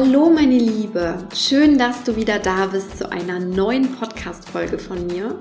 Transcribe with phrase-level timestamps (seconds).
[0.00, 5.36] Hallo meine Liebe, schön, dass du wieder da bist zu einer neuen Podcast-Folge von mir.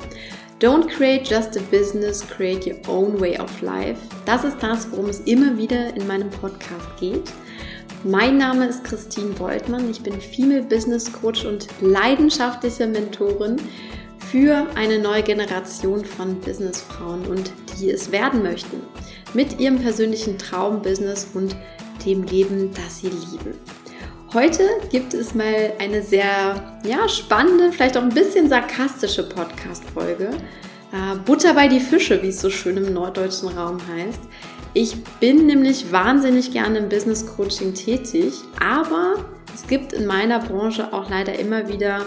[0.59, 3.99] Don't create just a business, create your own way of life.
[4.25, 7.31] Das ist das, worum es immer wieder in meinem Podcast geht.
[8.03, 13.57] Mein Name ist Christine Woltmann, ich bin Female Business Coach und leidenschaftliche Mentorin
[14.31, 18.81] für eine neue Generation von Businessfrauen und die es werden möchten.
[19.35, 21.55] Mit ihrem persönlichen Traumbusiness und
[22.03, 23.53] dem Leben, das sie lieben.
[24.33, 30.31] Heute gibt es mal eine sehr ja, spannende, vielleicht auch ein bisschen sarkastische Podcast-Folge.
[30.91, 34.19] Äh, Butter bei die Fische, wie es so schön im norddeutschen Raum heißt.
[34.73, 40.91] Ich bin nämlich wahnsinnig gerne im Business Coaching tätig, aber es gibt in meiner Branche
[40.91, 42.05] auch leider immer wieder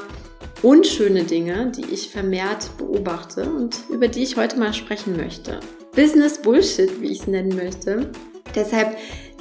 [0.61, 5.61] unschöne Dinge, die ich vermehrt beobachte und über die ich heute mal sprechen möchte.
[5.97, 8.11] Business Bullshit, wie ich es nennen möchte.
[8.55, 8.97] Deshalb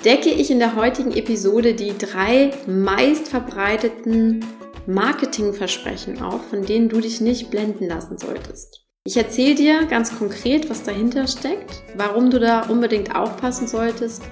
[0.05, 4.46] decke ich in der heutigen Episode die drei meist verbreiteten
[4.87, 8.85] Marketingversprechen auf, von denen du dich nicht blenden lassen solltest.
[9.05, 14.23] Ich erzähle dir ganz konkret, was dahinter steckt, warum du da unbedingt aufpassen solltest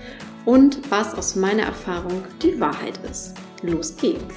[0.45, 3.33] und was aus meiner Erfahrung die Wahrheit ist.
[3.61, 4.35] Los geht's!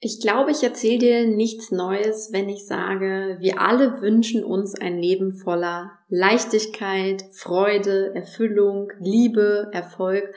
[0.00, 4.96] Ich glaube, ich erzähle dir nichts Neues, wenn ich sage, wir alle wünschen uns ein
[4.96, 10.32] Leben voller Leichtigkeit, Freude, Erfüllung, Liebe, Erfolg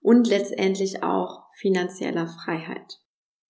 [0.00, 3.00] und letztendlich auch finanzieller Freiheit.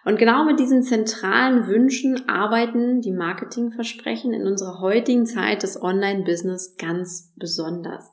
[0.07, 6.77] Und genau mit diesen zentralen Wünschen arbeiten die Marketingversprechen in unserer heutigen Zeit des Online-Business
[6.79, 8.11] ganz besonders.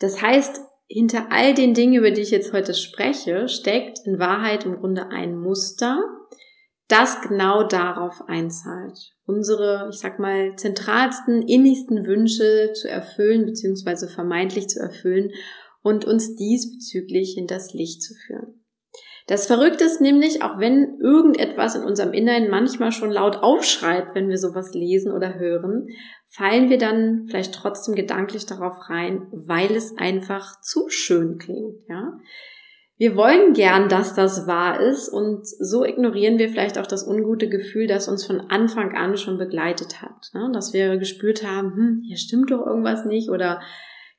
[0.00, 4.66] Das heißt, hinter all den Dingen, über die ich jetzt heute spreche, steckt in Wahrheit
[4.66, 5.98] im Grunde ein Muster,
[6.88, 8.98] das genau darauf einzahlt.
[9.26, 15.30] Unsere, ich sag mal, zentralsten, innigsten Wünsche zu erfüllen, beziehungsweise vermeintlich zu erfüllen
[15.82, 18.64] und uns diesbezüglich in das Licht zu führen.
[19.26, 24.28] Das Verrückte ist nämlich, auch wenn irgendetwas in unserem Inneren manchmal schon laut aufschreit, wenn
[24.28, 25.88] wir sowas lesen oder hören,
[26.28, 32.18] fallen wir dann vielleicht trotzdem gedanklich darauf rein, weil es einfach zu schön klingt, ja.
[32.96, 37.48] Wir wollen gern, dass das wahr ist und so ignorieren wir vielleicht auch das ungute
[37.48, 40.30] Gefühl, das uns von Anfang an schon begleitet hat.
[40.32, 40.50] Ne?
[40.52, 43.60] Dass wir gespürt haben, hm, hier stimmt doch irgendwas nicht oder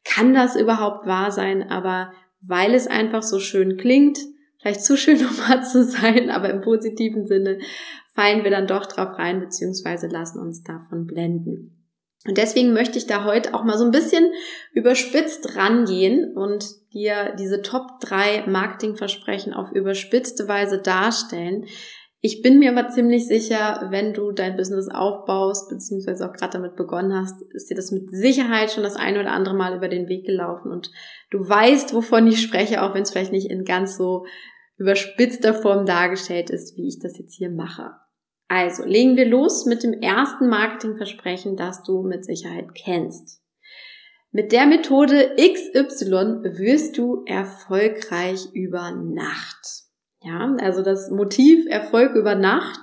[0.03, 1.69] kann das überhaupt wahr sein?
[1.69, 4.19] Aber weil es einfach so schön klingt,
[4.59, 7.59] vielleicht zu schön, um wahr zu sein, aber im positiven Sinne,
[8.13, 11.74] fallen wir dann doch drauf rein, beziehungsweise lassen uns davon blenden.
[12.27, 14.31] Und deswegen möchte ich da heute auch mal so ein bisschen
[14.73, 21.65] überspitzt rangehen und dir diese Top 3 Marketingversprechen auf überspitzte Weise darstellen.
[22.21, 26.75] Ich bin mir aber ziemlich sicher, wenn du dein Business aufbaust, beziehungsweise auch gerade damit
[26.75, 30.09] begonnen hast, ist dir das mit Sicherheit schon das eine oder andere Mal über den
[30.09, 30.89] Weg gelaufen und
[31.29, 34.25] du weißt, wovon ich spreche, auch wenn es vielleicht nicht in ganz so
[34.77, 37.91] überspitzter Form dargestellt ist, wie ich das jetzt hier mache.
[38.47, 43.41] Also legen wir los mit dem ersten Marketingversprechen, das du mit Sicherheit kennst.
[44.31, 49.85] Mit der Methode XY wirst du erfolgreich über Nacht.
[50.21, 52.79] Ja, also das Motiv Erfolg über Nacht,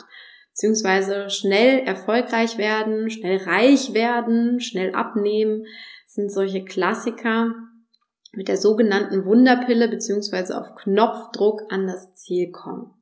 [0.52, 5.66] beziehungsweise schnell erfolgreich werden, schnell reich werden, schnell abnehmen,
[6.06, 7.52] sind solche Klassiker
[8.32, 12.94] mit der sogenannten Wunderpille, beziehungsweise auf Knopfdruck an das Ziel kommen.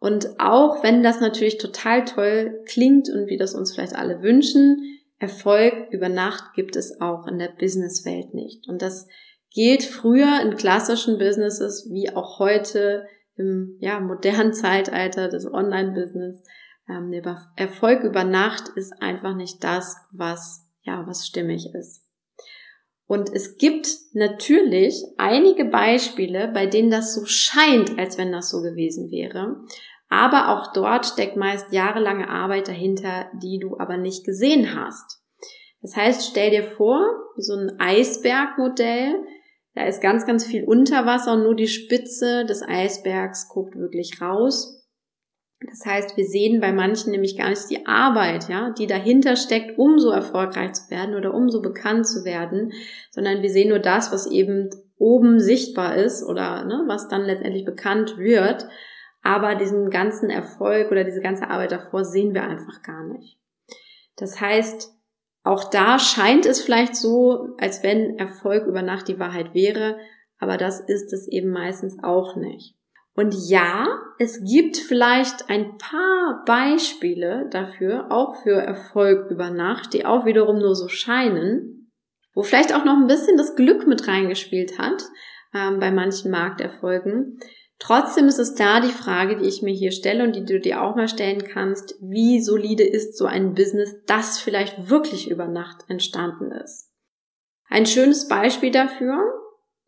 [0.00, 4.98] Und auch wenn das natürlich total toll klingt und wir das uns vielleicht alle wünschen,
[5.18, 8.68] Erfolg über Nacht gibt es auch in der Businesswelt nicht.
[8.68, 9.08] Und das
[9.52, 16.42] gilt früher in klassischen Businesses wie auch heute im ja, modernen Zeitalter des Online-Business.
[16.88, 17.12] Ähm,
[17.56, 22.07] Erfolg über Nacht ist einfach nicht das, was ja was stimmig ist.
[23.08, 28.60] Und es gibt natürlich einige Beispiele, bei denen das so scheint, als wenn das so
[28.60, 29.56] gewesen wäre.
[30.10, 35.22] Aber auch dort steckt meist jahrelange Arbeit dahinter, die du aber nicht gesehen hast.
[35.80, 37.00] Das heißt, stell dir vor,
[37.36, 39.14] wie so ein Eisbergmodell,
[39.74, 44.77] da ist ganz, ganz viel Unterwasser und nur die Spitze des Eisbergs guckt wirklich raus.
[45.60, 49.76] Das heißt, wir sehen bei manchen nämlich gar nicht die Arbeit, ja, die dahinter steckt,
[49.76, 52.72] um so erfolgreich zu werden oder um so bekannt zu werden,
[53.10, 57.64] sondern wir sehen nur das, was eben oben sichtbar ist oder ne, was dann letztendlich
[57.64, 58.68] bekannt wird.
[59.22, 63.38] Aber diesen ganzen Erfolg oder diese ganze Arbeit davor sehen wir einfach gar nicht.
[64.16, 64.92] Das heißt,
[65.42, 69.98] auch da scheint es vielleicht so, als wenn Erfolg über Nacht die Wahrheit wäre,
[70.38, 72.77] aber das ist es eben meistens auch nicht.
[73.18, 80.06] Und ja, es gibt vielleicht ein paar Beispiele dafür, auch für Erfolg über Nacht, die
[80.06, 81.90] auch wiederum nur so scheinen,
[82.32, 85.02] wo vielleicht auch noch ein bisschen das Glück mit reingespielt hat,
[85.52, 87.40] ähm, bei manchen Markterfolgen.
[87.80, 90.80] Trotzdem ist es da die Frage, die ich mir hier stelle und die du dir
[90.80, 95.78] auch mal stellen kannst, wie solide ist so ein Business, das vielleicht wirklich über Nacht
[95.88, 96.92] entstanden ist.
[97.68, 99.37] Ein schönes Beispiel dafür,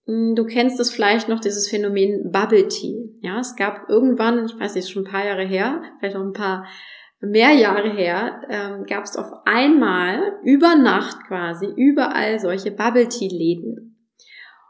[0.06, 3.14] du kennst es vielleicht noch, dieses Phänomen Bubble Tea.
[3.22, 6.32] Ja, es gab irgendwann, ich weiß nicht, schon ein paar Jahre her, vielleicht noch ein
[6.32, 6.66] paar
[7.20, 13.28] mehr Jahre her, ähm, gab es auf einmal über Nacht quasi überall solche Bubble Tea
[13.28, 13.90] Läden.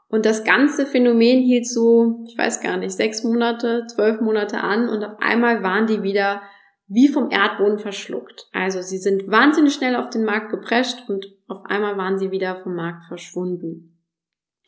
[0.08, 4.88] Und das ganze Phänomen hielt so, ich weiß gar nicht, sechs Monate, zwölf Monate an
[4.88, 6.42] und auf einmal waren die wieder
[6.88, 8.48] wie vom Erdboden verschluckt.
[8.52, 12.56] Also sie sind wahnsinnig schnell auf den Markt geprescht und auf einmal waren sie wieder
[12.56, 13.99] vom Markt verschwunden.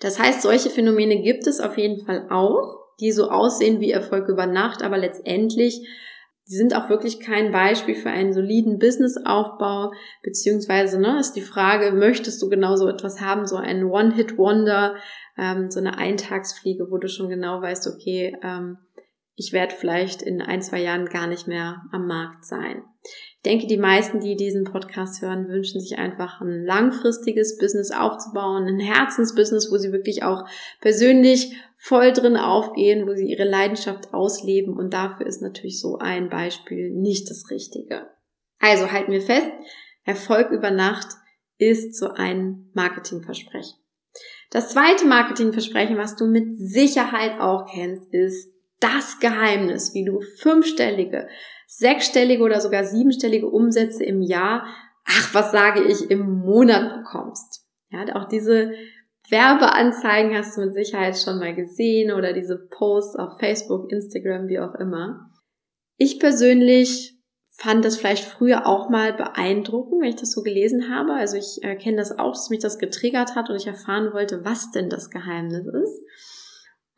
[0.03, 4.29] Das heißt, solche Phänomene gibt es auf jeden Fall auch, die so aussehen wie Erfolg
[4.29, 5.87] über Nacht, aber letztendlich
[6.45, 9.93] sind auch wirklich kein Beispiel für einen soliden Businessaufbau,
[10.25, 14.97] beziehungsweise ne, ist die Frage, möchtest du genau so etwas haben, so ein One-Hit-Wonder,
[15.39, 18.79] ähm, so eine Eintagsfliege, wo du schon genau weißt, okay, ähm,
[19.43, 22.85] ich werde vielleicht in ein, zwei Jahren gar nicht mehr am Markt sein.
[23.03, 28.69] Ich denke, die meisten, die diesen Podcast hören, wünschen sich einfach ein langfristiges Business aufzubauen,
[28.69, 30.45] ein Herzensbusiness, wo sie wirklich auch
[30.81, 34.77] persönlich voll drin aufgehen, wo sie ihre Leidenschaft ausleben.
[34.77, 38.07] Und dafür ist natürlich so ein Beispiel nicht das Richtige.
[38.61, 39.51] Also halten wir fest,
[40.05, 41.09] Erfolg über Nacht
[41.59, 43.75] ist so ein Marketingversprechen.
[44.51, 51.29] Das zweite Marketingversprechen, was du mit Sicherheit auch kennst, ist das Geheimnis, wie du fünfstellige,
[51.67, 54.67] sechsstellige oder sogar siebenstellige Umsätze im Jahr,
[55.07, 57.67] ach, was sage ich, im Monat bekommst.
[57.91, 58.73] Ja, auch diese
[59.29, 64.59] Werbeanzeigen hast du mit Sicherheit schon mal gesehen oder diese Posts auf Facebook, Instagram, wie
[64.59, 65.31] auch immer.
[65.97, 67.19] Ich persönlich
[67.55, 71.13] fand das vielleicht früher auch mal beeindruckend, wenn ich das so gelesen habe.
[71.13, 74.45] Also ich äh, kenne das auch, dass mich das getriggert hat und ich erfahren wollte,
[74.45, 76.03] was denn das Geheimnis ist.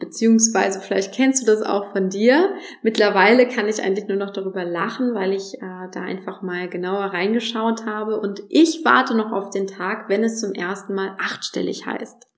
[0.05, 2.55] Beziehungsweise vielleicht kennst du das auch von dir.
[2.83, 7.07] Mittlerweile kann ich eigentlich nur noch darüber lachen, weil ich äh, da einfach mal genauer
[7.07, 11.87] reingeschaut habe und ich warte noch auf den Tag, wenn es zum ersten Mal achtstellig
[11.87, 12.29] heißt.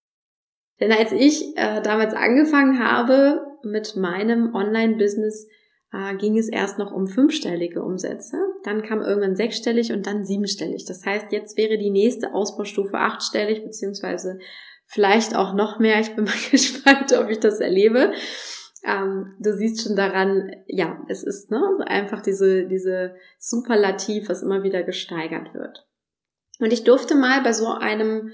[0.78, 5.48] Denn als ich äh, damals angefangen habe mit meinem Online-Business,
[5.92, 8.36] äh, ging es erst noch um fünfstellige Umsätze.
[8.62, 10.84] Dann kam irgendwann sechsstellig und dann siebenstellig.
[10.84, 14.38] Das heißt, jetzt wäre die nächste Ausbaustufe achtstellig, beziehungsweise
[14.86, 16.00] vielleicht auch noch mehr.
[16.00, 18.12] Ich bin mal gespannt, ob ich das erlebe.
[18.84, 24.62] Ähm, du siehst schon daran, ja, es ist ne, einfach diese, diese Superlativ, was immer
[24.62, 25.86] wieder gesteigert wird.
[26.60, 28.32] Und ich durfte mal bei so einem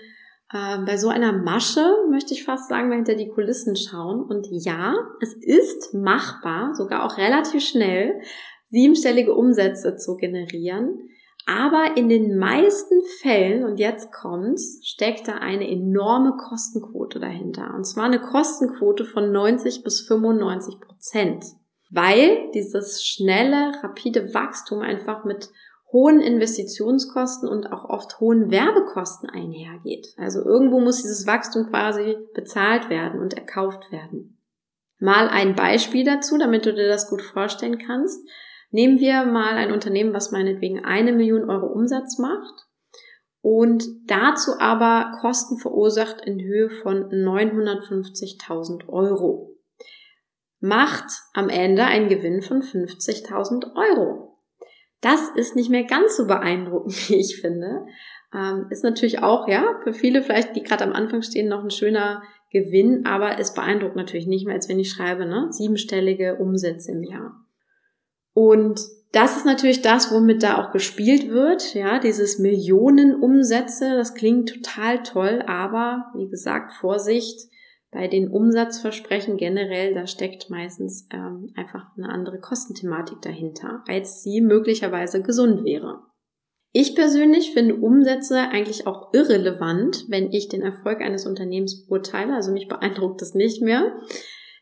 [0.52, 4.22] äh, bei so einer Masche, möchte ich fast sagen, mal hinter die Kulissen schauen.
[4.22, 8.20] Und ja, es ist machbar, sogar auch relativ schnell,
[8.68, 11.08] siebenstellige Umsätze zu generieren.
[11.46, 17.74] Aber in den meisten Fällen, und jetzt kommt's, steckt da eine enorme Kostenquote dahinter.
[17.74, 21.44] Und zwar eine Kostenquote von 90 bis 95 Prozent.
[21.90, 25.50] Weil dieses schnelle, rapide Wachstum einfach mit
[25.92, 30.14] hohen Investitionskosten und auch oft hohen Werbekosten einhergeht.
[30.16, 34.38] Also irgendwo muss dieses Wachstum quasi bezahlt werden und erkauft werden.
[34.98, 38.26] Mal ein Beispiel dazu, damit du dir das gut vorstellen kannst.
[38.72, 42.66] Nehmen wir mal ein Unternehmen, was meinetwegen eine Million Euro Umsatz macht
[43.42, 49.58] und dazu aber Kosten verursacht in Höhe von 950.000 Euro.
[50.60, 54.38] Macht am Ende einen Gewinn von 50.000 Euro.
[55.02, 57.84] Das ist nicht mehr ganz so beeindruckend, wie ich finde.
[58.32, 61.70] Ähm, ist natürlich auch, ja, für viele vielleicht, die gerade am Anfang stehen, noch ein
[61.70, 66.92] schöner Gewinn, aber es beeindruckt natürlich nicht mehr, als wenn ich schreibe, ne, siebenstellige Umsätze
[66.92, 67.41] im Jahr.
[68.34, 68.80] Und
[69.12, 75.02] das ist natürlich das, womit da auch gespielt wird, ja, dieses Millionenumsätze, das klingt total
[75.02, 77.50] toll, aber wie gesagt, Vorsicht,
[77.90, 84.40] bei den Umsatzversprechen generell, da steckt meistens ähm, einfach eine andere Kostenthematik dahinter, als sie
[84.40, 86.00] möglicherweise gesund wäre.
[86.72, 92.50] Ich persönlich finde Umsätze eigentlich auch irrelevant, wenn ich den Erfolg eines Unternehmens beurteile, also
[92.50, 93.92] mich beeindruckt das nicht mehr.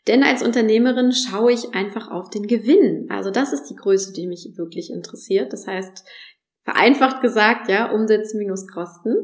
[0.07, 3.07] Denn als Unternehmerin schaue ich einfach auf den Gewinn.
[3.11, 5.53] Also das ist die Größe, die mich wirklich interessiert.
[5.53, 6.05] Das heißt,
[6.63, 9.15] vereinfacht gesagt, ja, Umsätze minus Kosten.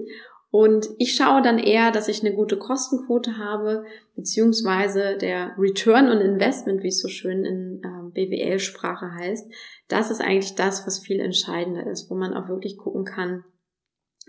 [0.50, 6.20] Und ich schaue dann eher, dass ich eine gute Kostenquote habe, beziehungsweise der Return on
[6.20, 9.50] Investment, wie es so schön in äh, BWL-Sprache heißt.
[9.88, 13.44] Das ist eigentlich das, was viel entscheidender ist, wo man auch wirklich gucken kann,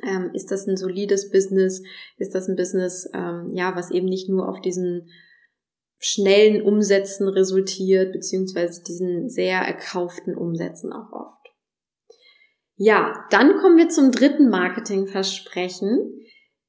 [0.03, 1.81] ähm, ist das ein solides Business?
[2.17, 5.09] Ist das ein Business, ähm, ja, was eben nicht nur auf diesen
[5.99, 11.37] schnellen Umsätzen resultiert, beziehungsweise diesen sehr erkauften Umsätzen auch oft.
[12.75, 16.21] Ja, dann kommen wir zum dritten Marketingversprechen.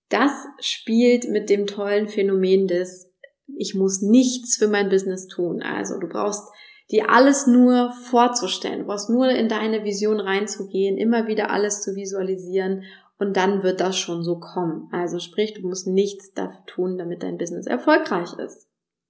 [0.09, 3.09] Das spielt mit dem tollen Phänomen des
[3.57, 5.63] ich muss nichts für mein Business tun.
[5.63, 6.43] Also du brauchst
[6.91, 11.95] dir alles nur vorzustellen, du brauchst nur in deine Vision reinzugehen, immer wieder alles zu
[11.97, 12.85] visualisieren
[13.19, 14.89] und dann wird das schon so kommen.
[14.93, 18.68] Also sprich, du musst nichts dafür tun, damit dein Business erfolgreich ist.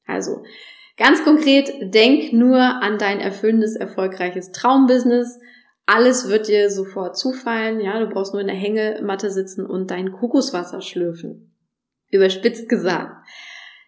[0.08, 0.42] Also
[0.96, 5.38] ganz konkret, denk nur an dein erfüllendes, erfolgreiches Traumbusiness.
[5.86, 7.80] Alles wird dir sofort zufallen.
[7.80, 11.54] Ja, du brauchst nur in der Hängematte sitzen und dein Kokoswasser schlürfen.
[12.10, 13.24] Überspitzt gesagt.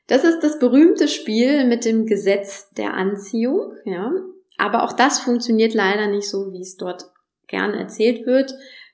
[0.06, 4.12] Das ist das berühmte Spiel mit dem Gesetz der Anziehung, ja.
[4.58, 7.06] Aber auch das funktioniert leider nicht so, wie es dort
[7.46, 8.52] gern erzählt wird.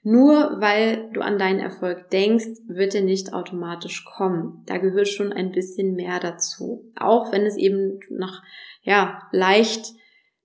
[0.08, 4.62] Nur weil du an deinen Erfolg denkst, wird er nicht automatisch kommen.
[4.66, 6.92] Da gehört schon ein bisschen mehr dazu.
[6.94, 8.44] Auch wenn es eben nach,
[8.82, 9.84] ja, leicht,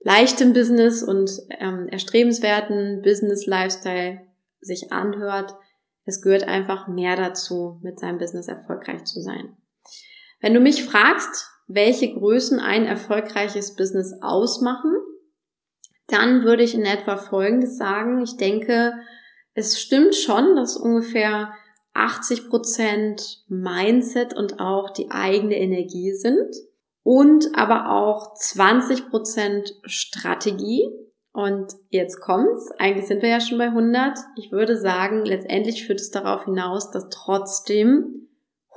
[0.00, 4.22] leichtem Business und ähm, erstrebenswerten Business Lifestyle
[4.60, 5.54] sich anhört,
[6.06, 9.56] es gehört einfach mehr dazu, mit seinem Business erfolgreich zu sein.
[10.40, 14.96] Wenn du mich fragst, welche Größen ein erfolgreiches Business ausmachen,
[16.08, 18.22] dann würde ich in etwa Folgendes sagen.
[18.22, 18.94] Ich denke,
[19.54, 21.52] es stimmt schon, dass ungefähr
[21.94, 26.54] 80 Prozent Mindset und auch die eigene Energie sind
[27.02, 30.88] und aber auch 20 Prozent Strategie.
[31.34, 32.70] Und jetzt kommt's.
[32.78, 34.18] Eigentlich sind wir ja schon bei 100.
[34.36, 38.28] Ich würde sagen, letztendlich führt es darauf hinaus, dass trotzdem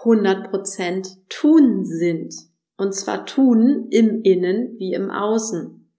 [0.04, 2.34] 100% tun sind.
[2.78, 5.90] Und zwar tun im Innen wie im Außen.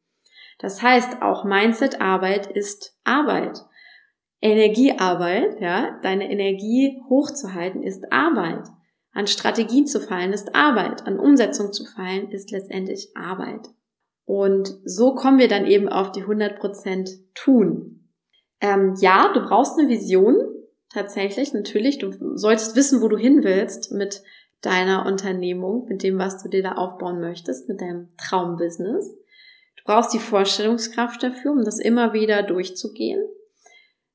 [0.58, 3.62] Das heißt, auch Mindset-Arbeit ist Arbeit.
[4.40, 8.68] Energiearbeit, ja, deine Energie hochzuhalten ist Arbeit.
[9.12, 11.06] An Strategien zu fallen ist Arbeit.
[11.06, 13.68] An Umsetzung zu fallen ist letztendlich Arbeit.
[14.26, 18.10] Und so kommen wir dann eben auf die 100% tun.
[18.60, 20.36] Ähm, ja, du brauchst eine Vision,
[20.92, 21.98] tatsächlich, natürlich.
[21.98, 24.22] Du solltest wissen, wo du hin willst mit
[24.60, 29.16] deiner Unternehmung, mit dem, was du dir da aufbauen möchtest, mit deinem Traumbusiness.
[29.76, 33.22] Du brauchst die Vorstellungskraft dafür, um das immer wieder durchzugehen.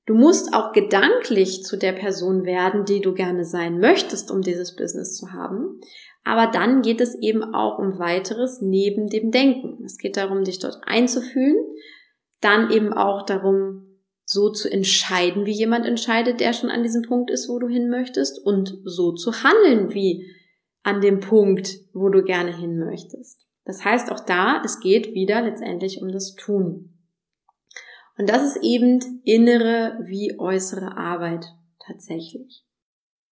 [0.06, 4.76] Du musst auch gedanklich zu der Person werden, die du gerne sein möchtest, um dieses
[4.76, 5.80] Business zu haben.
[6.24, 9.84] Aber dann geht es eben auch um weiteres neben dem Denken.
[9.84, 11.58] Es geht darum, dich dort einzufühlen,
[12.42, 13.88] dann eben auch darum,
[14.26, 17.90] so zu entscheiden, wie jemand entscheidet, der schon an diesem Punkt ist, wo du hin
[17.90, 20.26] möchtest und so zu handeln, wie
[20.84, 23.46] an dem Punkt, wo du gerne hin möchtest.
[23.66, 26.91] Das heißt auch da, es geht wieder letztendlich um das Tun.
[28.22, 31.48] Und das ist eben innere wie äußere Arbeit
[31.84, 32.64] tatsächlich.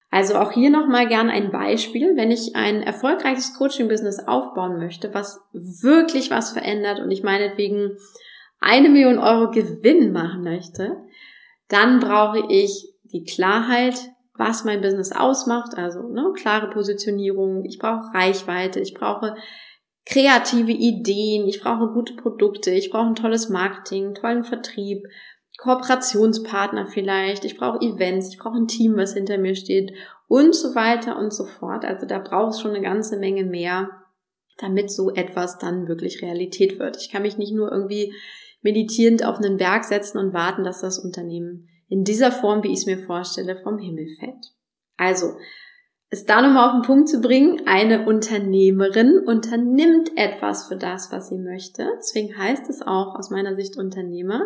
[0.09, 5.41] Also auch hier nochmal gern ein Beispiel, wenn ich ein erfolgreiches Coaching-Business aufbauen möchte, was
[5.53, 7.97] wirklich was verändert und ich meinetwegen
[8.59, 10.97] eine Million Euro Gewinn machen möchte,
[11.67, 13.93] dann brauche ich die Klarheit,
[14.33, 19.35] was mein Business ausmacht, also ne, klare Positionierung, ich brauche Reichweite, ich brauche
[20.05, 25.03] kreative Ideen, ich brauche gute Produkte, ich brauche ein tolles Marketing, tollen Vertrieb,
[25.57, 29.93] Kooperationspartner vielleicht, ich brauche Events, ich brauche ein Team, was hinter mir steht
[30.27, 31.83] und so weiter und so fort.
[31.83, 33.89] Also da braucht es schon eine ganze Menge mehr,
[34.57, 36.97] damit so etwas dann wirklich Realität wird.
[36.97, 38.13] Ich kann mich nicht nur irgendwie
[38.61, 42.79] meditierend auf einen Berg setzen und warten, dass das Unternehmen in dieser Form, wie ich
[42.79, 44.53] es mir vorstelle, vom Himmel fällt.
[44.95, 45.37] Also,
[46.09, 51.29] es da nochmal auf den Punkt zu bringen, eine Unternehmerin unternimmt etwas für das, was
[51.29, 51.87] sie möchte.
[51.97, 54.41] Deswegen heißt es auch aus meiner Sicht Unternehmer.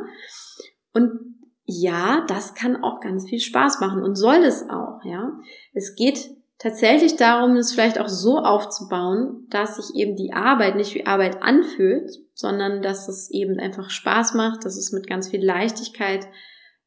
[0.93, 5.31] Und ja, das kann auch ganz viel Spaß machen und soll es auch, ja.
[5.73, 10.93] Es geht tatsächlich darum, es vielleicht auch so aufzubauen, dass sich eben die Arbeit nicht
[10.93, 15.43] wie Arbeit anfühlt, sondern dass es eben einfach Spaß macht, dass es mit ganz viel
[15.43, 16.27] Leichtigkeit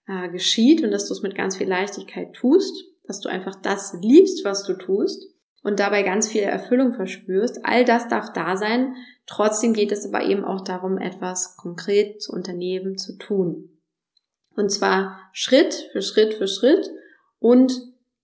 [0.06, 2.74] äh, geschieht und dass du es mit ganz viel Leichtigkeit tust,
[3.06, 5.26] dass du einfach das liebst, was du tust
[5.62, 7.64] und dabei ganz viel Erfüllung verspürst.
[7.64, 8.94] All das darf da sein.
[9.26, 13.70] Trotzdem geht es aber eben auch darum, etwas konkret zu unternehmen, zu tun.
[14.54, 16.88] Und zwar Schritt für Schritt für Schritt
[17.38, 17.72] und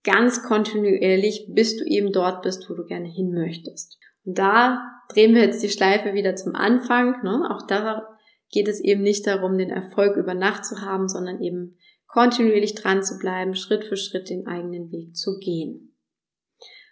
[0.05, 3.99] ganz kontinuierlich, bis du eben dort bist, wo du gerne hin möchtest.
[4.25, 4.81] Und da
[5.13, 7.23] drehen wir jetzt die Schleife wieder zum Anfang.
[7.23, 7.49] Ne?
[7.51, 8.17] Auch da
[8.51, 11.77] geht es eben nicht darum, den Erfolg über Nacht zu haben, sondern eben
[12.13, 15.97] kontinuierlich dran zu bleiben, Schritt für Schritt den eigenen Weg zu gehen.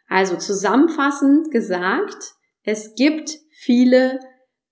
[0.08, 4.18] Also zusammenfassend gesagt, es gibt viele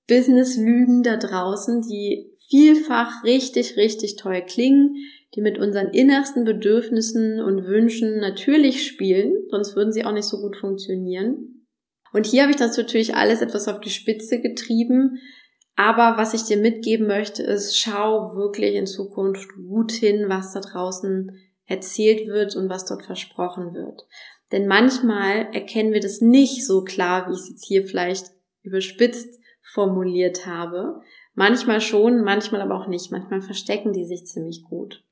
[0.09, 4.97] Business-Lügen da draußen, die vielfach richtig, richtig toll klingen,
[5.35, 10.39] die mit unseren innersten Bedürfnissen und Wünschen natürlich spielen, sonst würden sie auch nicht so
[10.41, 11.67] gut funktionieren.
[12.15, 15.19] Und hier habe ich das natürlich alles etwas auf die Spitze getrieben.
[15.79, 20.59] Aber was ich dir mitgeben möchte, ist, schau wirklich in Zukunft gut hin, was da
[20.59, 21.31] draußen
[21.67, 24.05] erzählt wird und was dort versprochen wird.
[24.51, 28.27] Denn manchmal erkennen wir das nicht so klar, wie ich es jetzt hier vielleicht
[28.63, 29.39] überspitzt
[29.73, 31.01] formuliert habe.
[31.35, 33.13] Manchmal schon, manchmal aber auch nicht.
[33.13, 35.05] Manchmal verstecken die sich ziemlich gut.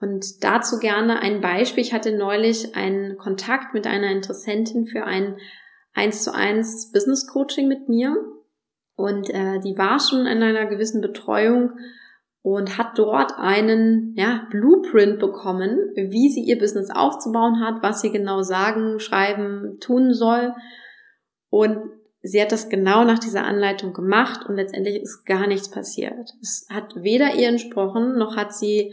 [0.00, 1.82] Und dazu gerne ein Beispiel.
[1.82, 5.38] Ich hatte neulich einen Kontakt mit einer Interessentin für ein
[5.94, 8.14] 1 zu 1 Business Coaching mit mir.
[8.98, 11.70] Und äh, die war schon in einer gewissen Betreuung
[12.42, 18.10] und hat dort einen ja, Blueprint bekommen, wie sie ihr Business aufzubauen hat, was sie
[18.10, 20.52] genau sagen, schreiben, tun soll.
[21.48, 21.78] Und
[22.22, 26.34] sie hat das genau nach dieser Anleitung gemacht und letztendlich ist gar nichts passiert.
[26.42, 28.92] Es hat weder ihr entsprochen, noch hat sie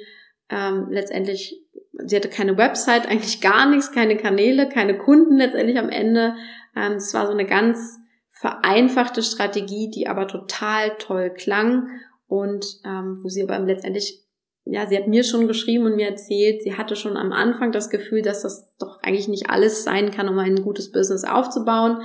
[0.50, 5.90] ähm, letztendlich, sie hatte keine Website, eigentlich gar nichts, keine Kanäle, keine Kunden letztendlich am
[5.90, 6.36] Ende.
[6.76, 8.05] Ähm, es war so eine ganz
[8.36, 11.88] vereinfachte Strategie, die aber total toll klang
[12.28, 14.24] und ähm, wo sie aber letztendlich,
[14.66, 17.90] ja, sie hat mir schon geschrieben und mir erzählt, sie hatte schon am Anfang das
[17.90, 22.02] Gefühl, dass das doch eigentlich nicht alles sein kann, um ein gutes Business aufzubauen.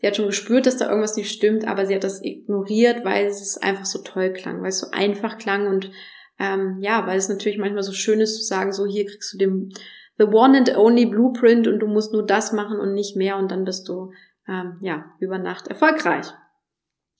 [0.00, 3.26] Sie hat schon gespürt, dass da irgendwas nicht stimmt, aber sie hat das ignoriert, weil
[3.26, 5.90] es einfach so toll klang, weil es so einfach klang und
[6.38, 9.38] ähm, ja, weil es natürlich manchmal so schön ist zu sagen, so hier kriegst du
[9.38, 9.72] den
[10.16, 13.50] the one and only Blueprint und du musst nur das machen und nicht mehr und
[13.50, 14.12] dann bist du
[14.48, 16.26] ähm, ja über Nacht erfolgreich.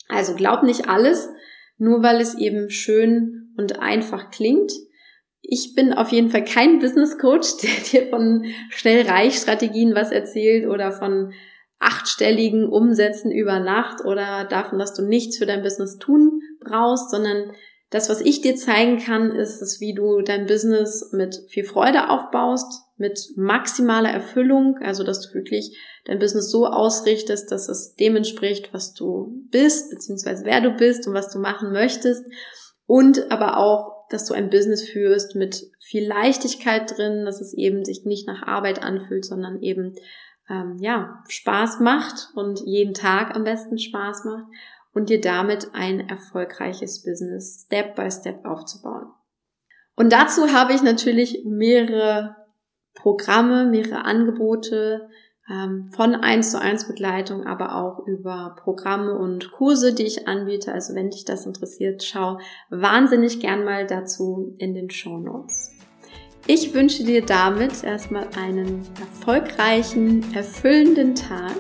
[0.09, 1.29] Also glaub nicht alles,
[1.79, 4.73] nur weil es eben schön und einfach klingt.
[5.41, 7.71] Ich bin auf jeden Fall kein Business Coach, der
[8.03, 11.33] dir von schnell reich Strategien was erzählt oder von
[11.79, 17.53] achtstelligen Umsätzen über Nacht oder davon, dass du nichts für dein Business tun brauchst, sondern
[17.91, 22.09] das, was ich dir zeigen kann, ist es, wie du dein Business mit viel Freude
[22.09, 28.17] aufbaust, mit maximaler Erfüllung, also dass du wirklich dein Business so ausrichtest, dass es dem
[28.17, 32.25] entspricht, was du bist, beziehungsweise wer du bist und was du machen möchtest.
[32.87, 37.85] Und aber auch, dass du ein Business führst mit viel Leichtigkeit drin, dass es eben
[37.85, 39.95] sich nicht nach Arbeit anfühlt, sondern eben
[40.49, 44.45] ähm, ja Spaß macht und jeden Tag am besten Spaß macht
[44.93, 49.09] und dir damit ein erfolgreiches Business Step by Step aufzubauen.
[49.97, 52.37] Und dazu habe ich natürlich mehrere
[53.05, 55.11] Programme, mehrere Angebote
[55.51, 60.73] ähm, von 1 zu 1 Begleitung, aber auch über Programme und Kurse, die ich anbiete.
[60.73, 62.39] Also wenn dich das interessiert, schau
[62.71, 65.73] wahnsinnig gern mal dazu in den Show Notes.
[66.47, 71.53] Ich wünsche dir damit erstmal einen erfolgreichen, erfüllenden Tag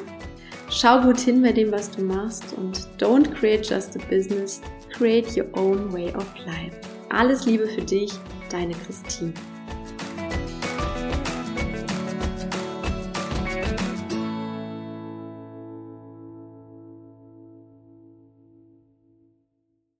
[0.70, 5.36] Schau gut hin bei dem, was du machst und don't create just a business, create
[5.36, 6.76] your own way of life.
[7.10, 8.10] Alles Liebe für dich,
[8.50, 9.34] deine Christine.